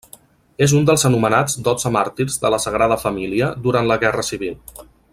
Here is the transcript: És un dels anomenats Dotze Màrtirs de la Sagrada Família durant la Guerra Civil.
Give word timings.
És 0.65 0.71
un 0.77 0.87
dels 0.89 1.03
anomenats 1.09 1.57
Dotze 1.67 1.91
Màrtirs 1.97 2.39
de 2.47 2.51
la 2.55 2.61
Sagrada 2.65 2.99
Família 3.07 3.51
durant 3.67 3.93
la 3.93 4.03
Guerra 4.07 4.27
Civil. 4.33 4.59